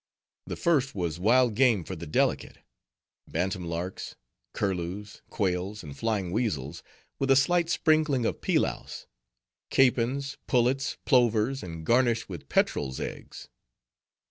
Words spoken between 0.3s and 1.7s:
The first was wild